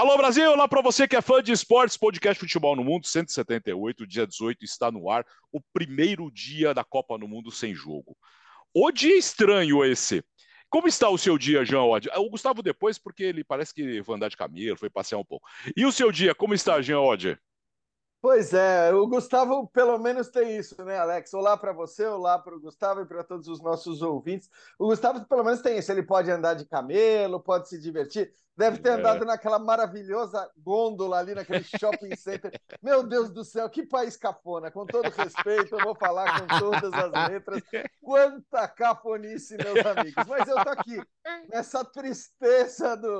[0.00, 4.06] Alô Brasil, olá para você que é fã de esportes, podcast Futebol no Mundo 178,
[4.06, 8.16] dia 18 está no ar, o primeiro dia da Copa no Mundo sem jogo.
[8.72, 10.24] O dia estranho esse.
[10.70, 11.90] Como está o seu dia, João?
[12.16, 15.46] O Gustavo depois, porque ele parece que foi andar de camelo, foi passear um pouco.
[15.76, 17.38] E o seu dia, como está, Jean Oddi?
[18.22, 21.32] Pois é, o Gustavo pelo menos tem isso, né, Alex?
[21.32, 24.50] Olá para você, olá para o Gustavo e para todos os nossos ouvintes.
[24.78, 28.76] O Gustavo pelo menos tem isso, ele pode andar de camelo, pode se divertir, deve
[28.76, 28.92] ter é.
[28.92, 32.52] andado naquela maravilhosa gôndola ali naquele shopping center.
[32.82, 36.92] Meu Deus do céu, que país cafona, com todo respeito, eu vou falar com todas
[36.92, 37.62] as letras.
[38.02, 40.26] Quanta cafonice, meus amigos.
[40.28, 41.02] Mas eu tô aqui
[41.48, 43.18] nessa tristeza do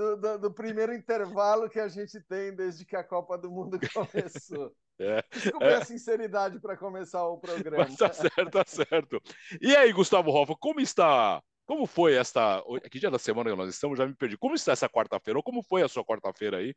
[0.00, 3.78] do, do, do, primeiro intervalo que a gente tem desde que a Copa do Mundo
[3.92, 4.74] começou.
[4.98, 5.74] É, Desculpe é.
[5.74, 7.84] a sinceridade para começar o programa.
[7.84, 9.20] Mas tá certo, tá certo.
[9.60, 11.42] E aí, Gustavo Hoffa, como está?
[11.66, 12.62] Como foi esta.
[12.90, 13.98] Que dia da semana que nós estamos?
[13.98, 14.38] Já me perdi.
[14.38, 15.38] Como está essa quarta-feira?
[15.38, 16.74] Ou como foi a sua quarta-feira aí?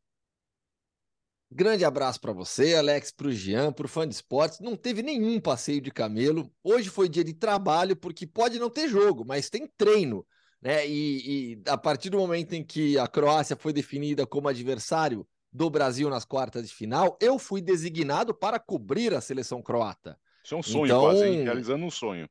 [1.50, 4.60] Grande abraço para você, Alex, para o Jean, para o fã de esportes.
[4.60, 6.52] Não teve nenhum passeio de camelo.
[6.64, 10.26] Hoje foi dia de trabalho, porque pode não ter jogo, mas tem treino
[10.64, 10.88] né?
[10.88, 15.70] E, e, a partir do momento em que a Croácia foi definida como adversário do
[15.70, 20.18] Brasil nas quartas de final, eu fui designado para cobrir a seleção croata.
[20.44, 21.02] Isso é um sonho então...
[21.02, 21.44] quase, hein?
[21.44, 22.30] realizando um sonho.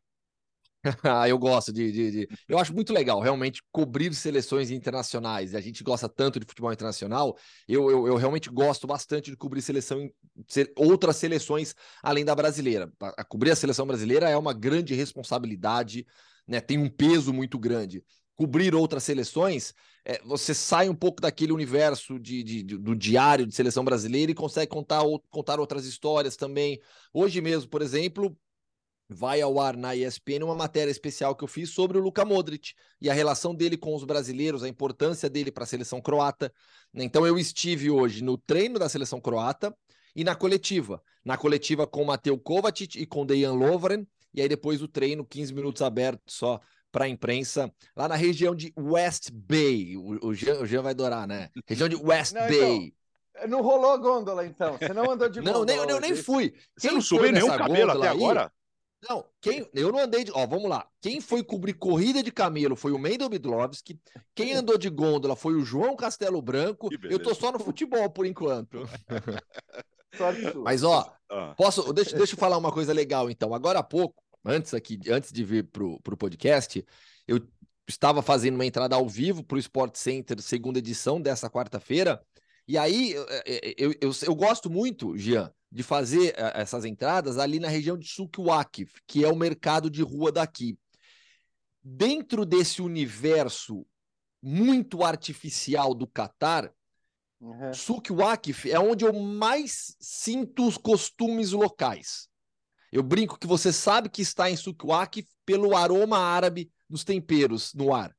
[1.05, 5.55] ah, eu gosto de, de, de, Eu acho muito legal, realmente, cobrir seleções internacionais.
[5.55, 7.37] A gente gosta tanto de futebol internacional.
[7.69, 10.11] Eu, eu, eu realmente gosto bastante de cobrir seleção,
[10.75, 12.91] outras seleções além da brasileira.
[13.01, 16.05] A, a cobrir a seleção brasileira é uma grande responsabilidade,
[16.49, 16.61] né?
[16.61, 18.03] Tem um peso muito grande
[18.37, 23.47] cobrir outras seleções, é, você sai um pouco daquele universo de, de, de, do diário
[23.47, 26.81] de seleção brasileira e consegue contar, contar outras histórias também.
[27.13, 28.37] Hoje mesmo, por exemplo,
[29.09, 32.73] vai ao ar na ESPN uma matéria especial que eu fiz sobre o Luka Modric
[33.01, 36.53] e a relação dele com os brasileiros, a importância dele para a seleção croata.
[36.95, 39.75] Então eu estive hoje no treino da seleção croata
[40.17, 41.01] e na coletiva.
[41.25, 45.25] Na coletiva com o Mateu Kovacic e com Dejan Lovren, e aí depois o treino,
[45.25, 46.61] 15 minutos aberto só
[46.92, 49.97] para a imprensa, lá na região de West Bay.
[49.97, 51.48] O, o, Jean, o Jean vai adorar, né?
[51.67, 52.95] Região de West não, Bay.
[53.35, 54.77] Então, não rolou gôndola, então.
[54.77, 55.58] Você não andou de gôndola.
[55.58, 56.55] Não, nem, eu nem fui.
[56.77, 58.17] Você não subiu nenhum camelo até aí?
[58.17, 58.53] agora?
[59.08, 60.30] Não, quem, eu não andei de.
[60.33, 60.86] Ó, vamos lá.
[61.01, 63.98] Quem foi cobrir corrida de camelo foi o Mendel Bidlovski.
[64.33, 66.89] Quem andou de gôndola foi o João Castelo Branco.
[67.11, 68.89] Eu tô só no futebol por enquanto.
[70.63, 71.55] Mas, ó, ah.
[71.57, 71.92] posso.
[71.92, 73.53] Deixa, deixa eu falar uma coisa legal, então.
[73.53, 76.85] Agora há pouco, antes aqui, antes de vir para o podcast,
[77.27, 77.41] eu
[77.89, 82.23] estava fazendo uma entrada ao vivo para o Sport Center, segunda edição dessa quarta-feira.
[82.67, 83.27] E aí eu,
[83.77, 88.07] eu, eu, eu, gosto muito, Jean, de fazer eh, essas entradas ali na região de
[88.07, 90.79] Sukwak, que é o mercado de rua daqui.
[91.83, 93.85] Dentro desse universo
[94.41, 96.73] muito artificial do Catar,
[97.41, 97.74] uhum.
[97.74, 102.29] Sukwak é onde eu mais sinto os costumes locais.
[102.92, 107.95] Eu brinco que você sabe que está em Sukwak pelo aroma árabe dos temperos no
[107.95, 108.14] ar.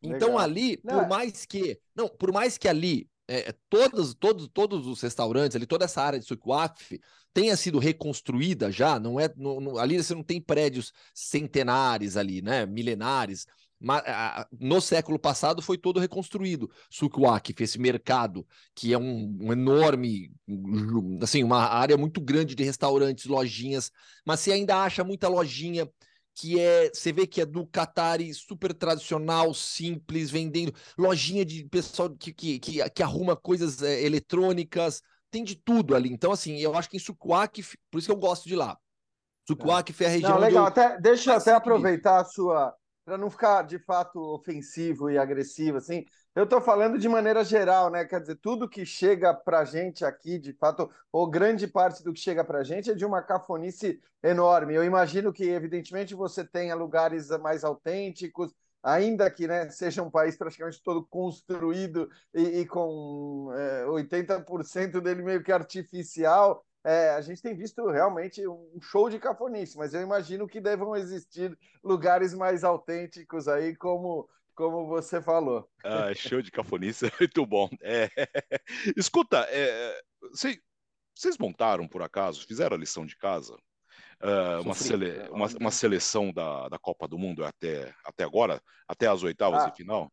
[0.00, 0.38] Então Legal.
[0.38, 4.86] ali, por é mais que, não, por mais que ali é, é, todos, todos, todos
[4.86, 6.98] os restaurantes ali, toda essa área de Sukwak
[7.34, 12.40] tenha sido reconstruída já, não é, não, não, ali você não tem prédios centenares ali,
[12.40, 13.46] né, milenares,
[14.60, 16.70] no século passado foi todo reconstruído.
[16.90, 20.32] Sukwak, esse mercado, que é um, um, enorme,
[21.22, 23.90] assim, uma área muito grande de restaurantes, lojinhas,
[24.26, 25.88] mas você ainda acha muita lojinha
[26.34, 32.10] que é, você vê que é do Qatari super tradicional, simples, vendendo, lojinha de pessoal
[32.10, 35.02] que, que, que, que arruma coisas é, eletrônicas,
[35.32, 36.12] tem de tudo ali.
[36.12, 38.78] Então, assim, eu acho que em Sukwak, por isso que eu gosto de lá.
[39.48, 40.30] Sukwak é a região.
[40.32, 40.68] Não, legal, eu...
[40.68, 42.74] até, deixa eu até aproveitar a sua
[43.08, 46.04] para não ficar de fato ofensivo e agressivo, assim,
[46.34, 48.04] eu estou falando de maneira geral, né?
[48.04, 52.12] Quer dizer, tudo que chega para a gente aqui, de fato, ou grande parte do
[52.12, 54.74] que chega para a gente é de uma cafonice enorme.
[54.74, 58.52] Eu imagino que, evidentemente, você tenha lugares mais autênticos,
[58.82, 65.22] ainda que né, seja um país praticamente todo construído e, e com é, 80% dele
[65.22, 70.00] meio que artificial, é, a gente tem visto realmente um show de cafonice, mas eu
[70.00, 71.54] imagino que devam existir
[71.84, 75.68] lugares mais autênticos aí, como, como você falou.
[75.84, 77.68] Ah, show de cafonice, muito bom.
[77.82, 78.08] É...
[78.96, 80.00] Escuta, é...
[80.32, 83.54] vocês montaram por acaso, fizeram a lição de casa?
[84.22, 85.12] Uh, uma, sele...
[85.12, 85.28] Né?
[85.28, 89.68] uma, uma, seleção da, da Copa do Mundo até, até agora, até as oitavas ah,
[89.68, 90.10] de final?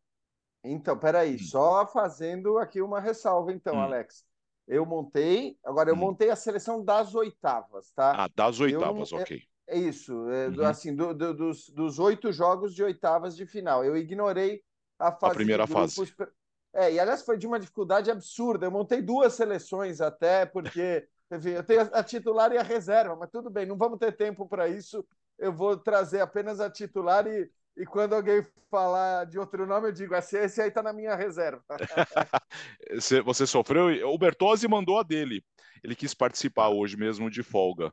[0.62, 1.38] Então, peraí, hum.
[1.38, 3.80] só fazendo aqui uma ressalva, então, hum.
[3.80, 4.26] Alex
[4.66, 5.56] eu montei.
[5.64, 5.98] Agora, eu hum.
[5.98, 8.24] montei a seleção das oitavas, tá?
[8.24, 9.42] Ah, das oitavas, eu, ok.
[9.66, 10.64] É, é isso, é, uhum.
[10.64, 13.84] assim, do, do, dos, dos oito jogos de oitavas de final.
[13.84, 14.62] Eu ignorei
[14.98, 15.32] a fase.
[15.32, 16.14] A primeira fase.
[16.72, 18.66] É, e aliás foi de uma dificuldade absurda.
[18.66, 23.30] Eu montei duas seleções até, porque enfim, eu tenho a titular e a reserva, mas
[23.30, 25.04] tudo bem, não vamos ter tempo para isso.
[25.38, 29.92] Eu vou trazer apenas a titular e, e quando alguém falar de outro nome, eu
[29.92, 31.62] digo, esse, esse aí está na minha reserva.
[33.24, 34.08] Você sofreu?
[34.08, 35.44] O Bertozzi mandou a dele.
[35.82, 37.92] Ele quis participar hoje mesmo de folga.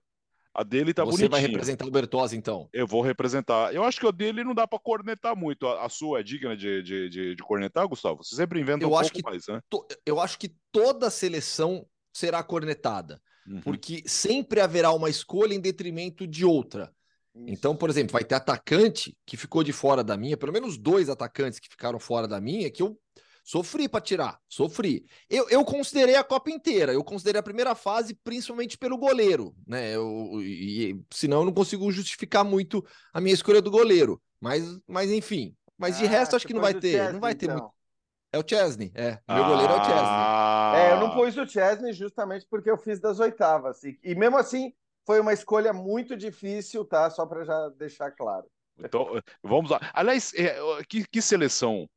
[0.53, 2.69] A dele tá Você vai representar o Bertozzi, então?
[2.71, 3.73] Eu vou representar.
[3.73, 5.67] Eu acho que o dele não dá para cornetar muito.
[5.67, 8.23] A, a, sua é digna de, de, de, de, cornetar, Gustavo?
[8.23, 9.59] Você sempre inventa eu um acho pouco que mais, né?
[9.67, 13.61] To, eu acho que toda seleção será cornetada, uhum.
[13.61, 16.93] porque sempre haverá uma escolha em detrimento de outra.
[17.35, 17.45] Isso.
[17.47, 21.09] Então, por exemplo, vai ter atacante que ficou de fora da minha, pelo menos dois
[21.09, 22.97] atacantes que ficaram fora da minha, que eu
[23.43, 25.05] Sofri para tirar, sofri.
[25.29, 29.93] Eu, eu considerei a Copa inteira, eu considerei a primeira fase principalmente pelo goleiro, né?
[29.93, 34.21] Eu, e, senão eu não consigo justificar muito a minha escolha do goleiro.
[34.39, 35.53] Mas, mas enfim.
[35.77, 36.91] Mas de ah, resto, acho que não vai ter.
[36.91, 37.57] Chesney, não vai ter então.
[37.57, 37.73] muito.
[38.31, 39.19] É o Chesney, é.
[39.27, 40.75] Ah, meu goleiro é o Chesney.
[40.75, 43.83] É, eu não pus o Chesney justamente porque eu fiz das oitavas.
[43.83, 44.73] E, e mesmo assim,
[45.05, 47.09] foi uma escolha muito difícil, tá?
[47.09, 48.45] Só para já deixar claro.
[48.77, 49.79] Então, vamos lá.
[49.93, 50.57] Aliás, é,
[50.89, 51.87] que, que seleção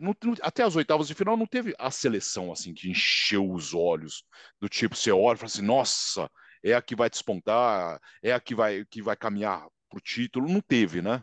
[0.00, 3.74] não, não, até as oitavas de final não teve a seleção assim que encheu os
[3.74, 4.24] olhos
[4.60, 6.30] do tipo você olha e fala assim nossa
[6.62, 10.48] é a que vai despontar é a que vai que vai caminhar para o título
[10.48, 11.22] não teve né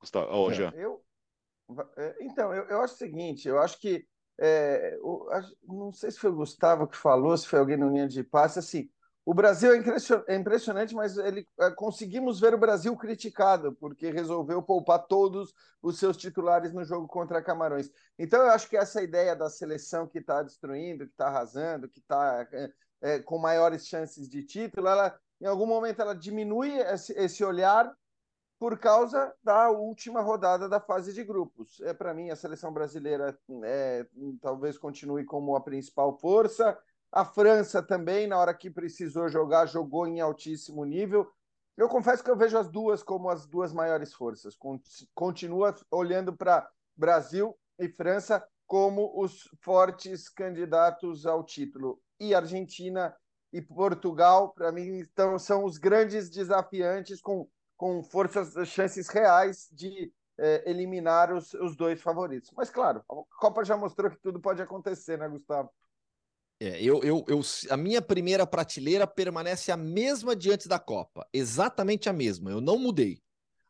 [0.00, 1.04] Gustavo, oh, é, eu
[1.96, 4.04] é, então eu, eu acho o seguinte eu acho que
[4.40, 5.28] é, eu,
[5.62, 8.58] não sei se foi o Gustavo que falou se foi alguém no linha de passe
[8.58, 8.90] assim
[9.24, 14.60] o Brasil é, é impressionante, mas ele é, conseguimos ver o Brasil criticado, porque resolveu
[14.62, 17.88] poupar todos os seus titulares no jogo contra Camarões.
[18.18, 22.00] Então, eu acho que essa ideia da seleção que está destruindo, que está arrasando, que
[22.00, 27.12] está é, é, com maiores chances de título, ela, em algum momento ela diminui esse,
[27.12, 27.94] esse olhar
[28.58, 31.80] por causa da última rodada da fase de grupos.
[31.80, 34.06] É Para mim, a seleção brasileira é,
[34.40, 36.76] talvez continue como a principal força
[37.12, 41.30] a França também, na hora que precisou jogar, jogou em altíssimo nível.
[41.76, 44.56] Eu confesso que eu vejo as duas como as duas maiores forças.
[45.14, 46.66] Continua olhando para
[46.96, 52.00] Brasil e França como os fortes candidatos ao título.
[52.18, 53.14] E Argentina
[53.52, 60.10] e Portugal, para mim, então, são os grandes desafiantes com, com forças, chances reais de
[60.38, 62.50] é, eliminar os, os dois favoritos.
[62.56, 65.70] Mas, claro, a Copa já mostrou que tudo pode acontecer, né, Gustavo?
[66.62, 72.08] É, eu, eu, eu, a minha primeira prateleira permanece a mesma diante da Copa, exatamente
[72.08, 72.52] a mesma.
[72.52, 73.18] Eu não mudei,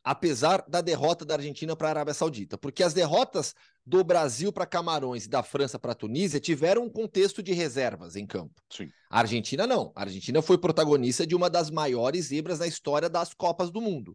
[0.05, 3.55] apesar da derrota da Argentina para a Arábia Saudita, porque as derrotas
[3.87, 8.15] do Brasil para Camarões e da França para a Tunísia tiveram um contexto de reservas
[8.15, 8.61] em campo.
[8.71, 8.91] Sim.
[9.09, 9.91] A Argentina não.
[9.97, 14.15] A Argentina foi protagonista de uma das maiores zebras na história das Copas do Mundo.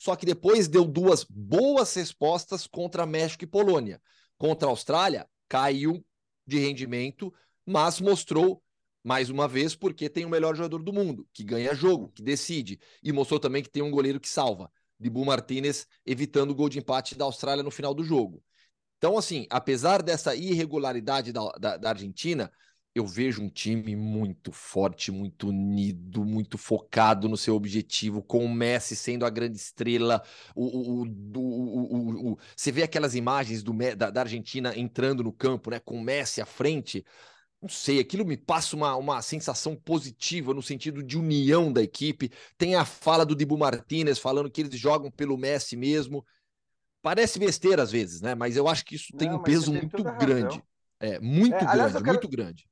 [0.00, 4.02] Só que depois deu duas boas respostas contra México e Polônia.
[4.36, 6.04] Contra a Austrália, caiu
[6.44, 7.32] de rendimento
[7.66, 8.62] mas mostrou
[9.02, 12.80] mais uma vez porque tem o melhor jogador do mundo, que ganha jogo, que decide,
[13.02, 16.78] e mostrou também que tem um goleiro que salva, Dibu Martinez evitando o gol de
[16.78, 18.42] empate da Austrália no final do jogo.
[18.98, 22.50] Então, assim, apesar dessa irregularidade da, da, da Argentina,
[22.94, 28.52] eu vejo um time muito forte, muito unido, muito focado no seu objetivo, com o
[28.52, 30.22] Messi sendo a grande estrela.
[30.54, 35.78] O, o, o, você vê aquelas imagens do, da, da Argentina entrando no campo, né,
[35.78, 37.04] com o Messi à frente
[37.66, 42.30] não sei, aquilo me passa uma, uma sensação positiva no sentido de união da equipe.
[42.56, 46.24] Tem a fala do Dibu Martinez falando que eles jogam pelo Messi mesmo.
[47.02, 48.36] Parece besteira às vezes, né?
[48.36, 50.62] Mas eu acho que isso tem não, um peso muito grande.
[51.00, 52.68] É, muito é, grande, aliás, quero, muito grande.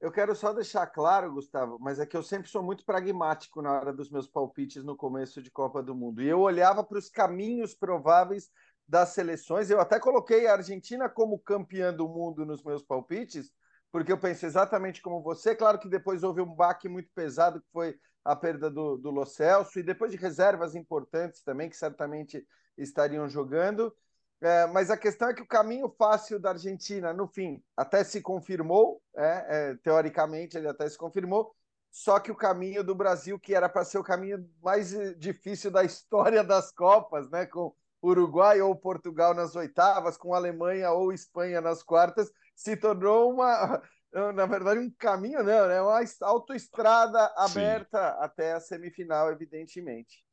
[0.00, 3.70] Eu quero só deixar claro, Gustavo, mas é que eu sempre sou muito pragmático na
[3.70, 6.22] hora dos meus palpites no começo de Copa do Mundo.
[6.22, 8.50] E eu olhava para os caminhos prováveis
[8.88, 9.68] das seleções.
[9.68, 13.52] Eu até coloquei a Argentina como campeã do mundo nos meus palpites,
[13.90, 15.54] porque eu penso exatamente como você.
[15.54, 19.24] Claro que depois houve um baque muito pesado, que foi a perda do, do Lo
[19.24, 23.94] Celso, e depois de reservas importantes também, que certamente estariam jogando.
[24.40, 28.20] É, mas a questão é que o caminho fácil da Argentina, no fim, até se
[28.20, 31.52] confirmou, é, é, teoricamente ele até se confirmou,
[31.90, 35.82] só que o caminho do Brasil, que era para ser o caminho mais difícil da
[35.84, 41.82] história das Copas, né, com Uruguai ou Portugal nas oitavas, com Alemanha ou Espanha nas
[41.82, 43.80] quartas, se tornou uma,
[44.34, 45.80] na verdade, um caminho, não, né?
[45.80, 48.16] Uma autoestrada aberta Sim.
[48.18, 50.24] até a semifinal, evidentemente.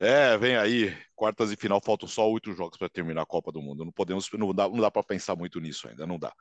[0.00, 3.62] É, vem aí, quartas e final, faltam só oito jogos para terminar a Copa do
[3.62, 3.84] Mundo.
[3.84, 6.32] Não podemos, não dá, não dá para pensar muito nisso ainda, não dá.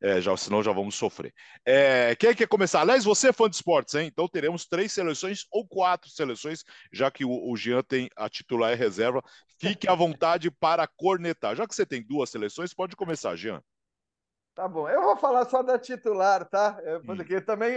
[0.00, 1.34] É, já, senão já vamos sofrer.
[1.64, 2.82] É, quem quer começar?
[2.82, 4.06] Aliás, você é fã de esportes, hein?
[4.06, 8.72] Então teremos três seleções ou quatro seleções, já que o, o Jean tem a titular
[8.72, 9.20] e reserva.
[9.58, 11.56] Fique à vontade para cornetar.
[11.56, 13.60] Já que você tem duas seleções, pode começar, Jean.
[14.58, 14.88] Tá bom.
[14.88, 16.76] Eu vou falar só da titular, tá?
[16.84, 17.06] Hum.
[17.06, 17.40] Porque hum.
[17.40, 17.76] também.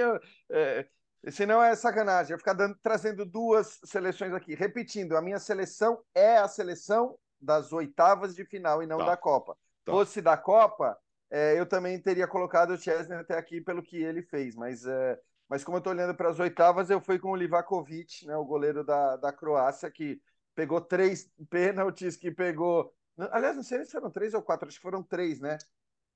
[0.49, 0.87] É,
[1.29, 2.33] senão é sacanagem.
[2.33, 4.55] Eu ficar dando, trazendo duas seleções aqui.
[4.55, 9.05] Repetindo, a minha seleção é a seleção das oitavas de final e não tá.
[9.05, 9.55] da Copa.
[9.85, 9.91] Tá.
[9.91, 10.97] Fosse da Copa,
[11.29, 15.19] é, eu também teria colocado o Chesney até aqui pelo que ele fez, mas, é,
[15.47, 18.45] mas como eu estou olhando para as oitavas, eu fui com o Livakovic, né, o
[18.45, 20.19] goleiro da, da Croácia, que
[20.55, 22.91] pegou três pênaltis, que pegou.
[23.31, 25.59] Aliás, não sei se foram três ou quatro, acho que foram três, né?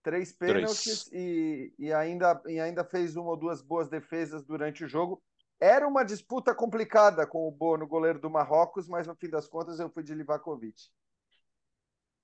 [0.06, 4.88] Três pênaltis e, e, ainda, e ainda fez uma ou duas boas defesas durante o
[4.88, 5.20] jogo.
[5.60, 9.80] Era uma disputa complicada com o Bono, goleiro do Marrocos, mas no fim das contas
[9.80, 10.80] eu fui de Livakovic.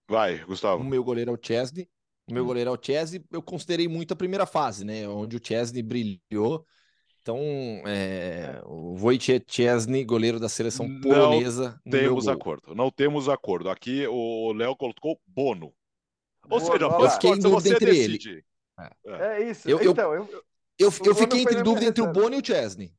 [0.07, 0.83] Vai, Gustavo.
[0.83, 1.89] O meu goleiro é o Chesney.
[2.29, 2.45] O meu hum.
[2.45, 3.25] goleiro é o Chesney.
[3.31, 5.07] Eu considerei muito a primeira fase, né?
[5.07, 6.63] Onde o Chesney brilhou.
[7.23, 7.39] Então,
[7.87, 11.81] é, o Wojciech Chesney, goleiro da seleção polonesa.
[11.83, 12.75] Não temos acordo.
[12.75, 13.71] Não temos acordo.
[13.71, 15.73] Aqui o Léo colocou Bono.
[16.43, 18.29] Ou Boa, seja, eu fiquei em dúvida entre decide.
[18.29, 18.45] ele.
[19.05, 19.43] É.
[19.43, 19.69] é, isso.
[19.69, 20.43] Eu, então, eu, eu,
[20.79, 22.93] eu, eu fiquei entre dúvida entre o Bono e o Chesney.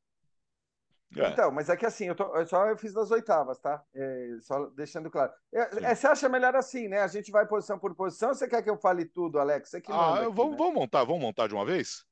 [1.15, 1.29] É.
[1.29, 3.83] Então, mas é que assim, eu, tô, eu só eu fiz das oitavas, tá?
[3.93, 5.31] É, só deixando claro.
[5.53, 7.01] É, é, você acha melhor assim, né?
[7.01, 9.69] A gente vai posição por posição ou você quer que eu fale tudo, Alex?
[9.69, 10.57] Você que ah, aqui, vamos, né?
[10.57, 12.03] vamos montar, vamos montar de uma vez?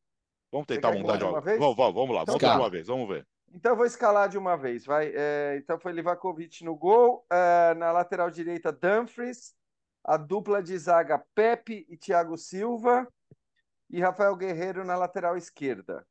[0.52, 1.58] Vamos tentar montar de uma, uma vez?
[1.58, 3.28] Vamos, vamos, vamos lá, então, montar de uma vez, vamos ver.
[3.54, 5.12] Então eu vou escalar de uma vez, vai.
[5.16, 9.54] É, então foi Livakovic no gol, é, na lateral direita Dumfries,
[10.04, 13.08] a dupla de zaga Pepe e Thiago Silva
[13.90, 16.06] e Rafael Guerreiro na lateral esquerda.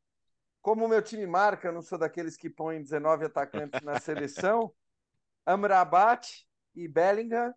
[0.62, 4.72] Como o meu time marca, eu não sou daqueles que põem 19 atacantes na seleção.
[5.46, 7.54] Amrabat e Bellingham,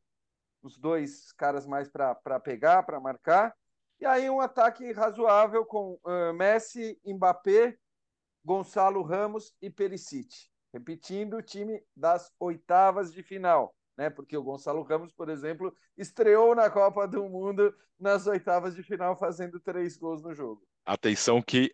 [0.62, 3.54] os dois caras mais para pegar, para marcar.
[4.00, 7.78] E aí um ataque razoável com uh, Messi, Mbappé,
[8.44, 10.50] Gonçalo Ramos e Perisic.
[10.74, 14.10] Repetindo o time das oitavas de final, né?
[14.10, 19.16] Porque o Gonçalo Ramos, por exemplo, estreou na Copa do Mundo nas oitavas de final
[19.16, 20.66] fazendo três gols no jogo.
[20.86, 21.74] Atenção que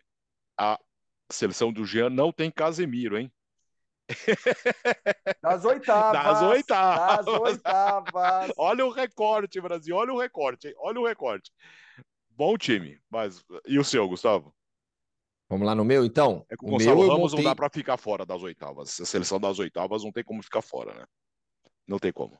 [0.58, 0.78] a
[1.30, 3.32] seleção do Jean não tem Casemiro, hein?
[5.42, 6.22] Das oitavas.
[6.22, 7.26] Das oitavas.
[7.26, 8.52] Das oitavas.
[8.58, 9.96] olha o recorte, Brasil.
[9.96, 10.74] Olha o recorte, hein?
[10.78, 11.50] Olha o recorte.
[12.30, 13.00] Bom time.
[13.08, 14.54] Mas e o seu, Gustavo?
[15.48, 16.44] Vamos lá no meu, então?
[16.48, 17.44] É que o, o Gonçalo meu, Ramos montei...
[17.44, 19.00] não dá para ficar fora das oitavas.
[19.00, 21.04] A seleção das oitavas não tem como ficar fora, né?
[21.90, 22.38] Não tem como.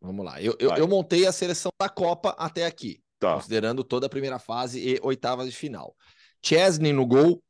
[0.00, 0.40] Vamos lá.
[0.40, 3.02] Eu, eu, eu montei a seleção da Copa até aqui.
[3.18, 3.34] Tá.
[3.34, 5.96] Considerando toda a primeira fase e oitavas de final.
[6.40, 7.42] Chesney no gol,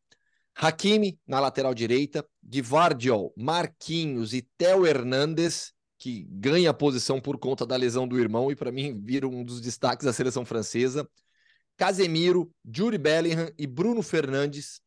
[0.55, 7.67] Hakimi na lateral direita, Guivardiol, Marquinhos e Theo Hernandes, que ganha a posição por conta
[7.67, 11.07] da lesão do irmão e para mim vira um dos destaques da seleção francesa.
[11.77, 14.81] Casemiro, Jury Bellingham e Bruno Fernandes,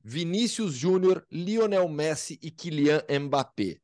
[0.00, 3.80] Vinícius Júnior, Lionel Messi e Kylian Mbappé.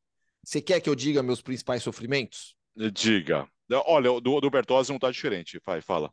[0.50, 2.57] Você quer que eu diga meus principais sofrimentos?
[2.92, 3.49] Diga.
[3.87, 5.61] Olha, o do, do Bertozzi não tá diferente.
[5.64, 6.12] Vai, fala.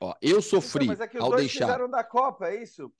[0.00, 1.66] Ó, eu sofri então, mas é que os ao dois deixar.
[1.66, 2.92] fizeram da Copa, é isso?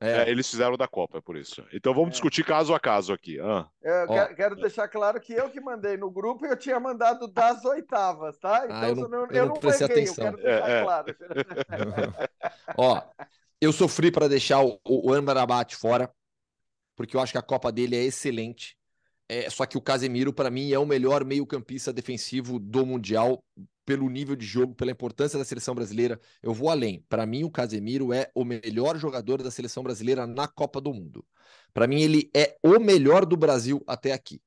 [0.00, 0.22] É.
[0.22, 0.28] é.
[0.28, 1.64] eles fizeram da Copa, é por isso.
[1.72, 2.10] Então vamos é.
[2.10, 3.38] discutir caso a caso aqui.
[3.38, 3.68] Ah.
[3.80, 7.28] Eu quero, quero, deixar claro que eu que mandei no grupo e eu tinha mandado
[7.28, 8.64] das oitavas, tá?
[8.64, 10.26] Então ah, eu não, eu eu não, prestei peguei, atenção.
[10.26, 10.82] eu quero deixar é, é.
[10.82, 11.16] claro.
[12.76, 13.02] Ó,
[13.60, 16.12] eu sofri para deixar o, o Amrabat fora,
[16.96, 18.76] porque eu acho que a Copa dele é excelente.
[19.28, 23.42] É, só que o Casemiro, para mim, é o melhor meio-campista defensivo do Mundial,
[23.84, 26.20] pelo nível de jogo, pela importância da seleção brasileira.
[26.42, 27.04] Eu vou além.
[27.08, 31.24] Para mim, o Casemiro é o melhor jogador da seleção brasileira na Copa do Mundo.
[31.72, 34.40] Para mim, ele é o melhor do Brasil até aqui.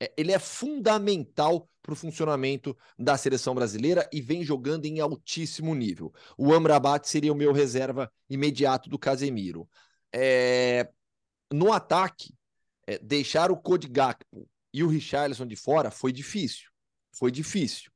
[0.00, 5.74] É, ele é fundamental para o funcionamento da seleção brasileira e vem jogando em altíssimo
[5.74, 6.12] nível.
[6.36, 9.68] O Amrabat seria o meu reserva imediato do Casemiro.
[10.12, 10.88] É...
[11.50, 12.34] No ataque,
[12.88, 16.70] é, deixar o Cody Gakpo e o Richarlison de fora foi difícil.
[17.12, 17.90] Foi difícil.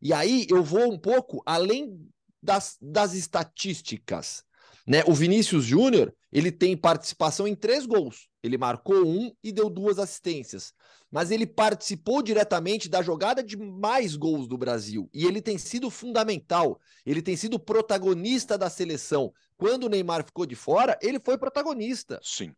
[0.00, 2.08] E aí eu vou um pouco além
[2.42, 4.42] das, das estatísticas.
[4.86, 5.02] Né?
[5.06, 8.30] O Vinícius Júnior ele tem participação em três gols.
[8.42, 10.72] Ele marcou um e deu duas assistências.
[11.10, 15.10] Mas ele participou diretamente da jogada de mais gols do Brasil.
[15.12, 16.80] E ele tem sido fundamental.
[17.04, 19.30] Ele tem sido protagonista da seleção.
[19.58, 22.18] Quando o Neymar ficou de fora, ele foi protagonista.
[22.22, 22.54] Sim.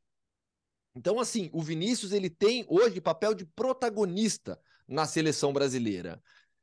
[0.94, 6.20] Então, assim, o Vinícius ele tem hoje papel de protagonista na seleção brasileira.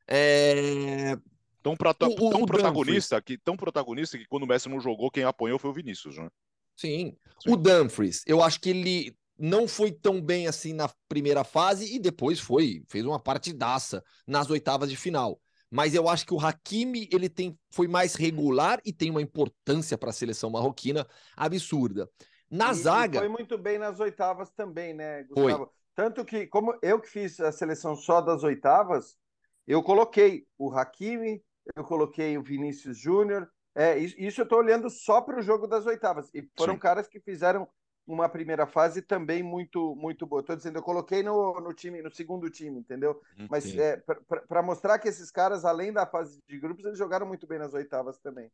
[0.07, 1.15] É...
[1.63, 5.11] Tão, tão, o, tão o protagonista que tão protagonista que quando o Messi não jogou,
[5.11, 6.29] quem apanhou foi o Vinícius, né?
[6.75, 7.17] Sim.
[7.43, 7.51] Sim.
[7.51, 11.99] O Dumfries, eu acho que ele não foi tão bem assim na primeira fase e
[11.99, 15.39] depois foi, fez uma partidaça nas oitavas de final.
[15.69, 19.97] Mas eu acho que o Hakimi ele tem, foi mais regular e tem uma importância
[19.97, 21.05] para a seleção marroquina
[21.35, 22.09] absurda.
[22.49, 23.17] Na e, zaga.
[23.17, 25.65] E foi muito bem nas oitavas também, né, Gustavo?
[25.65, 25.73] Foi.
[25.95, 29.17] Tanto que, como eu que fiz a seleção só das oitavas,
[29.65, 31.43] eu coloquei o Hakimi,
[31.75, 33.49] eu coloquei o Vinícius Júnior,
[33.79, 36.31] É, isso eu estou olhando só para o jogo das oitavas.
[36.33, 36.79] E foram Sim.
[36.79, 37.67] caras que fizeram
[38.07, 40.41] uma primeira fase também muito muito boa.
[40.41, 43.21] Estou dizendo, eu coloquei no, no time, no segundo time, entendeu?
[43.37, 43.47] Uhum.
[43.51, 44.01] Mas é,
[44.47, 47.73] para mostrar que esses caras, além da fase de grupos, eles jogaram muito bem nas
[47.75, 48.49] oitavas também.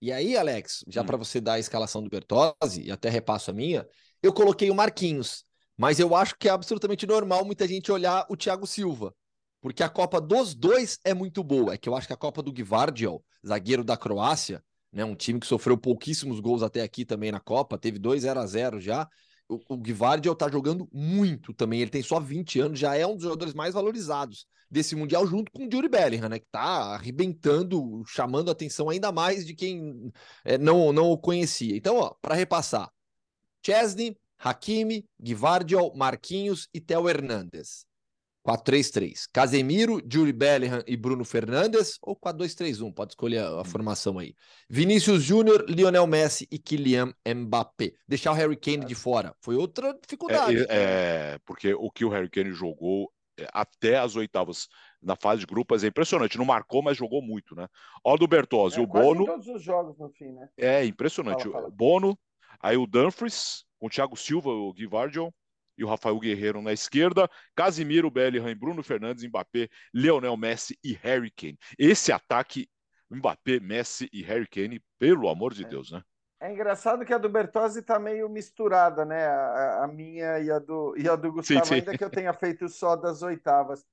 [0.00, 1.06] E aí, Alex, já hum.
[1.06, 3.86] para você dar a escalação do Bertozzi, e até repasso a minha,
[4.22, 5.44] eu coloquei o Marquinhos.
[5.76, 9.14] Mas eu acho que é absolutamente normal muita gente olhar o Thiago Silva.
[9.60, 11.74] Porque a Copa dos dois é muito boa.
[11.74, 14.62] É que eu acho que a Copa do Gvardiol, zagueiro da Croácia,
[14.92, 18.40] né, um time que sofreu pouquíssimos gols até aqui também na Copa, teve 2 0
[18.40, 19.08] a 0 já.
[19.48, 21.80] O, o Gvardiol tá jogando muito também.
[21.80, 25.50] Ele tem só 20 anos, já é um dos jogadores mais valorizados desse Mundial, junto
[25.52, 26.38] com o Yuri Bellingham, né?
[26.38, 30.12] Que tá arrebentando, chamando a atenção ainda mais de quem
[30.44, 31.76] é, não, não o conhecia.
[31.76, 32.90] Então, ó, para repassar:
[33.64, 37.86] Chesney, Hakimi, Gvardiol, Marquinhos e Theo Hernandes.
[38.46, 39.28] 4-3-3.
[39.32, 43.64] Casemiro, Yuri Bellingham e Bruno Fernandes, ou 4-2-3-1, pode escolher a, a hum.
[43.64, 44.34] formação aí.
[44.70, 47.92] Vinícius Júnior, Lionel Messi e Kylian Mbappé.
[48.06, 50.58] Deixar o Harry Kane de fora foi outra dificuldade.
[50.68, 53.15] É, é porque o que o Harry Kane jogou é,
[53.52, 54.68] até as oitavas
[55.02, 56.38] na fase de grupos é impressionante.
[56.38, 57.68] Não marcou, mas jogou muito, né?
[58.04, 59.24] Ó do Bertozzi, é, o Bono.
[59.24, 60.48] todos os jogos no fim, né?
[60.56, 61.42] É impressionante.
[61.42, 61.70] Fala, fala.
[61.70, 62.18] Bono,
[62.60, 65.32] aí o Dumfries, com o Thiago Silva, o Gui Vardiol,
[65.78, 71.30] e o Rafael Guerreiro na esquerda, Casimiro, Bellingham, Bruno Fernandes, Mbappé, Leonel Messi e Harry
[71.30, 71.58] Kane.
[71.78, 72.68] Esse ataque,
[73.10, 75.68] Mbappé, Messi e Harry Kane, pelo amor de é.
[75.68, 76.02] Deus, né?
[76.38, 79.26] É engraçado que a do Bertozzi está meio misturada, né?
[79.26, 81.74] A, a, minha e a do, e a do Gustavo, sim, sim.
[81.76, 83.84] ainda que eu tenha feito só das oitavas.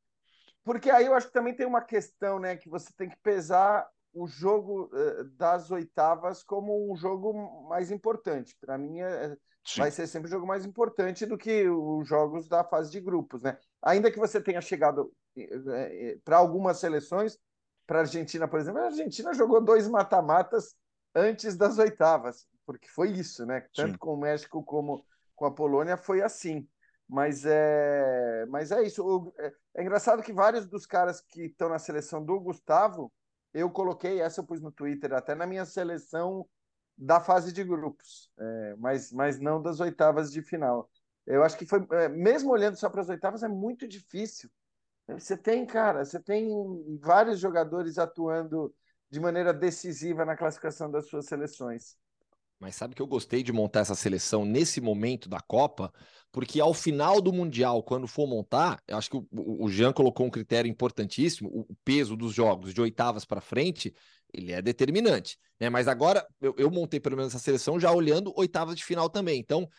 [0.64, 2.58] Porque aí eu acho que também tem uma questão, né?
[2.58, 8.56] Que você tem que pesar o jogo uh, das oitavas como um jogo mais importante.
[8.60, 9.82] Para mim, é, Sim.
[9.82, 13.42] vai ser sempre o jogo mais importante do que os jogos da fase de grupos,
[13.42, 13.58] né?
[13.82, 17.38] Ainda que você tenha chegado eh, eh, para algumas seleções,
[17.88, 20.76] para a Argentina, por exemplo, a Argentina jogou dois mata-matas
[21.16, 23.66] antes das oitavas, porque foi isso, né?
[23.76, 23.98] Tanto Sim.
[23.98, 26.68] com o México como com a Polônia foi assim.
[27.08, 29.34] Mas é, mas é isso.
[29.38, 33.12] É, é engraçado que vários dos caras que estão na seleção do Gustavo,
[33.54, 36.48] eu coloquei, essa eu pus no Twitter, até na minha seleção
[36.98, 40.90] da fase de grupos, é, mas, mas não das oitavas de final.
[41.26, 44.50] Eu acho que foi, é, mesmo olhando só para as oitavas, é muito difícil.
[45.08, 46.50] Você tem, cara, você tem
[47.02, 48.74] vários jogadores atuando
[49.14, 51.96] de maneira decisiva na classificação das suas seleções.
[52.60, 55.94] Mas sabe que eu gostei de montar essa seleção nesse momento da Copa,
[56.32, 60.26] porque ao final do Mundial, quando for montar, eu acho que o, o Jean colocou
[60.26, 63.94] um critério importantíssimo, o peso dos jogos de oitavas para frente,
[64.34, 65.38] ele é determinante.
[65.60, 65.70] Né?
[65.70, 69.40] Mas agora eu, eu, montei pelo menos essa seleção já olhando oitavas de final também.
[69.40, 69.70] Então,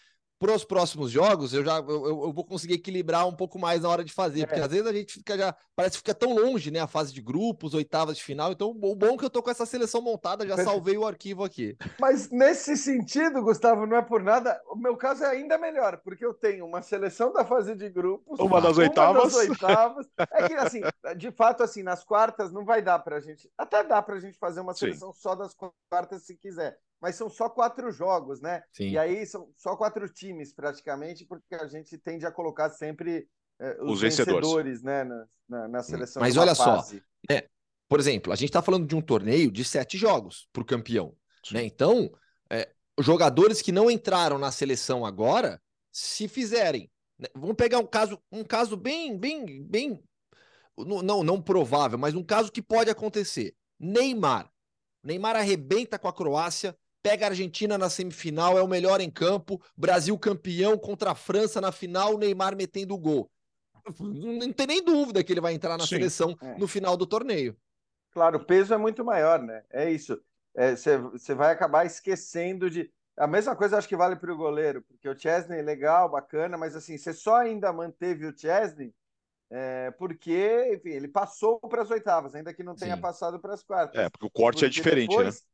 [0.45, 3.89] para os próximos jogos, eu já eu, eu, vou conseguir equilibrar um pouco mais na
[3.89, 4.47] hora de fazer, é.
[4.47, 7.15] porque às vezes a gente fica já parece que fica tão longe, né, a fase
[7.15, 8.53] de grupos, oitavas de final.
[8.53, 11.43] Então, o bom é que eu tô com essa seleção montada, já salvei o arquivo
[11.45, 11.79] aqui.
[11.99, 16.27] Mas nesse sentido, Gustavo, não é por nada, o meu caso é ainda melhor, porque
[16.27, 19.15] eu tenho uma seleção da fase de grupos, uma das oitavas.
[19.15, 20.07] Uma das oitavas.
[20.35, 20.81] É que assim,
[21.17, 24.61] de fato assim, nas quartas não vai dar pra gente, até dá pra gente fazer
[24.61, 25.21] uma seleção Sim.
[25.21, 25.55] só das
[25.89, 28.63] quartas se quiser mas são só quatro jogos, né?
[28.73, 28.89] Sim.
[28.89, 33.29] E aí são só quatro times, praticamente, porque a gente tende a colocar sempre
[33.61, 35.05] eh, os, os, vencedores, vencedores né?
[35.05, 36.23] Na, na, na, seleção.
[36.23, 36.97] Mas olha fase.
[36.97, 37.43] só, né?
[37.91, 41.15] por exemplo, a gente está falando de um torneio de sete jogos para o campeão.
[41.53, 41.63] Né?
[41.65, 42.11] Então,
[42.49, 45.61] é, jogadores que não entraram na seleção agora,
[45.93, 46.91] se fizerem.
[47.19, 47.29] Né?
[47.35, 50.03] Vamos pegar um caso, um caso bem, bem, bem.
[50.79, 53.55] Não, não provável, mas um caso que pode acontecer.
[53.79, 54.51] Neymar.
[55.03, 59.61] Neymar arrebenta com a Croácia, pega a Argentina na semifinal, é o melhor em campo,
[59.77, 63.31] Brasil campeão contra a França na final, Neymar metendo o gol.
[64.01, 66.57] Não tem nem dúvida que ele vai entrar na Sim, seleção é.
[66.57, 67.55] no final do torneio.
[68.11, 69.63] Claro, o peso é muito maior, né?
[69.71, 70.19] É isso.
[70.73, 72.91] Você é, vai acabar esquecendo de.
[73.19, 76.57] A mesma coisa acho que vale para o goleiro, porque o Chesney é legal, bacana,
[76.57, 78.95] mas assim, você só ainda manteve o Chesney
[79.51, 83.01] é, porque, enfim, ele passou para as oitavas, ainda que não tenha Sim.
[83.03, 84.01] passado para as quartas.
[84.01, 85.54] É, porque o corte é porque é diferente, depois, né?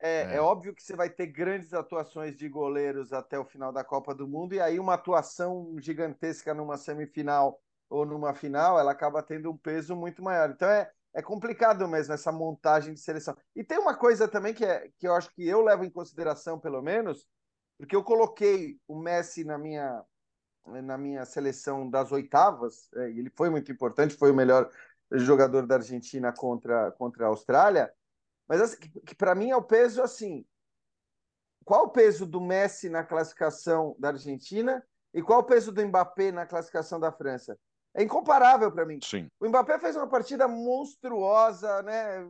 [0.00, 0.36] É, é.
[0.36, 4.14] é, óbvio que você vai ter grandes atuações de goleiros até o final da Copa
[4.14, 9.50] do Mundo, e aí uma atuação gigantesca numa semifinal ou numa final, ela acaba tendo
[9.50, 10.50] um peso muito maior.
[10.50, 13.36] Então é, é complicado mesmo essa montagem de seleção.
[13.56, 16.60] E tem uma coisa também que, é, que eu acho que eu levo em consideração,
[16.60, 17.26] pelo menos,
[17.76, 20.04] porque eu coloquei o Messi na minha,
[20.66, 24.70] na minha seleção das oitavas, é, ele foi muito importante, foi o melhor
[25.10, 27.90] jogador da Argentina contra, contra a Austrália
[28.48, 30.44] mas assim, que, para mim é o peso assim.
[31.64, 34.82] Qual o peso do Messi na classificação da Argentina
[35.12, 37.58] e qual o peso do Mbappé na classificação da França?
[37.94, 39.00] É incomparável para mim.
[39.02, 39.28] Sim.
[39.38, 42.26] O Mbappé fez uma partida monstruosa, né?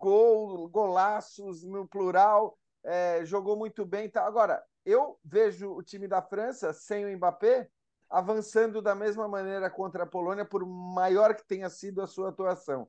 [0.00, 4.08] gol, golaços no plural, é, jogou muito bem.
[4.08, 4.26] Tá?
[4.26, 7.68] Agora, eu vejo o time da França sem o Mbappé
[8.08, 12.88] avançando da mesma maneira contra a Polônia, por maior que tenha sido a sua atuação.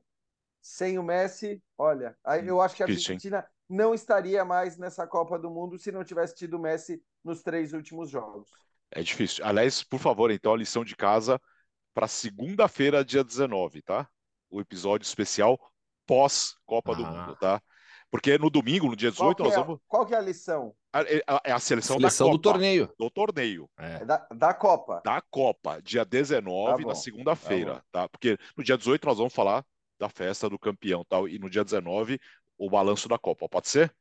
[0.62, 5.50] Sem o Messi, olha, eu acho que a Argentina não estaria mais nessa Copa do
[5.50, 8.48] Mundo se não tivesse tido o Messi nos três últimos jogos.
[8.90, 9.44] É difícil.
[9.44, 11.40] Aliás, por favor, então, a lição de casa
[11.92, 14.08] para segunda-feira, dia 19, tá?
[14.50, 15.58] O episódio especial
[16.06, 16.94] pós-Copa ah.
[16.94, 17.60] do Mundo, tá?
[18.10, 19.80] Porque no domingo, no dia 18, qual nós é, vamos.
[19.88, 20.74] Qual que é a lição?
[20.94, 22.94] É a, a, a, seleção, seleção da Copa, do torneio.
[22.98, 23.70] Do torneio.
[23.78, 24.04] É.
[24.04, 25.00] Da, da, Copa.
[25.02, 28.08] Da Copa, dia 19, tá na segunda-feira, tá, tá?
[28.10, 29.64] Porque no dia 18 nós vamos falar
[30.02, 32.20] da festa do campeão, tal, e no dia 19
[32.58, 33.48] o balanço da Copa.
[33.48, 33.94] Pode ser?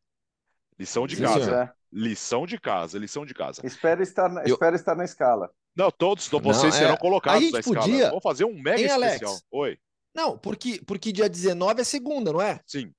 [0.77, 1.63] Lição de Sim, casa.
[1.63, 1.71] É.
[1.93, 3.61] Lição de casa, lição de casa.
[3.63, 4.53] Espero estar na, Eu...
[4.53, 5.51] espero estar na escala.
[5.75, 6.97] Não, todos vocês não, serão é...
[6.97, 7.79] colocados na escala.
[7.81, 8.07] Podia...
[8.09, 9.31] Vamos fazer um mega hein, especial.
[9.31, 9.45] Alex?
[9.51, 9.77] Oi.
[10.13, 12.59] Não, porque, porque dia 19 é segunda, não é?
[12.65, 12.91] Sim.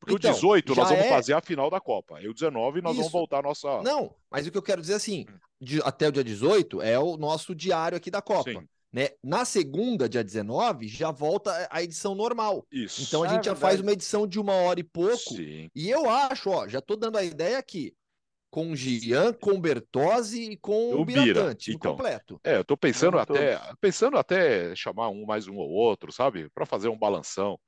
[0.00, 1.08] Porque então, o 18 nós vamos é...
[1.08, 2.20] fazer a final da Copa.
[2.20, 3.00] E o 19 nós Isso.
[3.00, 3.82] vamos voltar a nossa.
[3.82, 5.38] Não, mas o que eu quero dizer é assim: hum.
[5.60, 8.50] de, até o dia 18 é o nosso diário aqui da Copa.
[8.50, 8.66] Sim.
[8.92, 9.08] Né?
[9.22, 12.66] Na segunda, dia 19, já volta a edição normal.
[12.70, 13.02] Isso.
[13.02, 15.16] Então a gente é já faz uma edição de uma hora e pouco.
[15.16, 15.70] Sim.
[15.74, 17.94] E eu acho, ó, já tô dando a ideia aqui.
[18.50, 22.38] Com Gian, com Bertozzi e com o Biratã, então, completo.
[22.44, 26.50] É, eu tô pensando até, pensando até chamar um mais um ou outro, sabe?
[26.50, 27.58] Para fazer um balanção.